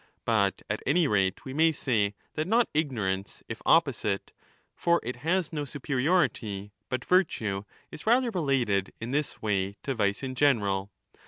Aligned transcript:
But 0.25 0.63
at 0.67 0.81
any 0.83 1.05
rate 1.07 1.45
we 1.45 1.53
may 1.53 1.71
say 1.71 2.15
that 2.33 2.47
not 2.47 2.65
^^ 2.67 2.69
ignorance, 2.73 3.43
if 3.47 3.61
opposite, 3.67 4.31
(for 4.75 4.99
^'^ 5.05 5.07
it 5.07 5.17
has 5.17 5.53
no 5.53 5.61
superi 5.61 5.89
30 6.07 6.07
ority), 6.07 6.71
but 6.89 7.05
virtue, 7.05 7.65
is 7.91 8.07
rather 8.07 8.31
related 8.31 8.93
in 8.99 9.11
this 9.11 9.43
way 9.43 9.77
to 9.83 9.93
vice 9.93 10.23
in 10.23 10.33
general. 10.33 10.89